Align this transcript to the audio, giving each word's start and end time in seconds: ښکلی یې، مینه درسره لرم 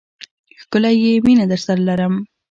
ښکلی 0.61 0.95
یې، 1.05 1.13
مینه 1.25 1.45
درسره 1.51 1.81
لرم 1.87 2.13